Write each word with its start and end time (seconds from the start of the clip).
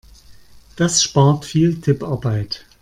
Das 0.77 1.03
spart 1.03 1.45
viel 1.45 1.79
Tipparbeit. 1.79 2.65